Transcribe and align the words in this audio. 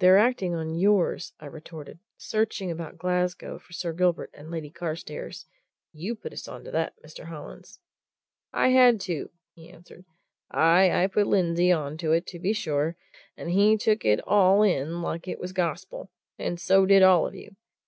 "They're 0.00 0.18
acting 0.18 0.56
on 0.56 0.74
yours," 0.74 1.32
I 1.38 1.46
retorted. 1.46 2.00
"Searching 2.16 2.68
about 2.68 2.98
Glasgow 2.98 3.60
for 3.60 3.72
Sir 3.72 3.92
Gilbert 3.92 4.30
and 4.34 4.50
Lady 4.50 4.70
Carstairs 4.70 5.46
you 5.92 6.16
put 6.16 6.32
us 6.32 6.48
on 6.48 6.64
to 6.64 6.72
that, 6.72 6.94
Mr. 7.04 7.26
Hollins." 7.26 7.78
"I 8.52 8.70
had 8.70 9.00
to," 9.02 9.30
he 9.54 9.70
answered. 9.70 10.04
"Aye, 10.50 10.90
I 11.04 11.06
put 11.06 11.28
Lindsey 11.28 11.70
on 11.70 11.96
to 11.98 12.10
it, 12.10 12.26
to 12.26 12.40
be 12.40 12.52
sure 12.52 12.96
and 13.36 13.48
he 13.50 13.76
took 13.76 14.04
it 14.04 14.18
all 14.26 14.64
in 14.64 15.00
like 15.00 15.28
it 15.28 15.38
was 15.38 15.52
gospel, 15.52 16.10
and 16.40 16.58
so 16.60 16.84
did 16.84 17.04
all 17.04 17.24
of 17.24 17.36
you! 17.36 17.54